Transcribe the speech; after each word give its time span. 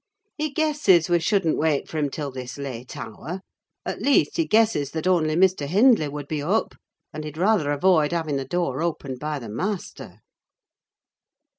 He 0.35 0.49
guesses 0.49 1.09
we 1.09 1.19
shouldn't 1.19 1.59
wait 1.59 1.87
for 1.87 1.99
him 1.99 2.09
till 2.09 2.31
this 2.31 2.57
late 2.57 2.97
hour: 2.97 3.41
at 3.85 4.01
least, 4.01 4.37
he 4.37 4.47
guesses 4.47 4.89
that 4.93 5.05
only 5.05 5.35
Mr. 5.35 5.67
Hindley 5.67 6.07
would 6.07 6.27
be 6.27 6.41
up; 6.41 6.73
and 7.13 7.23
he'd 7.23 7.37
rather 7.37 7.71
avoid 7.71 8.11
having 8.11 8.37
the 8.37 8.43
door 8.43 8.81
opened 8.81 9.19
by 9.19 9.37
the 9.37 9.47
master." 9.47 10.21